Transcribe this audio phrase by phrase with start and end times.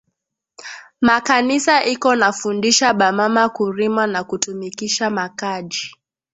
[1.05, 5.85] Ma kanisa iko na fundisha ba mama ku rima na ku tumikisha ma Kaji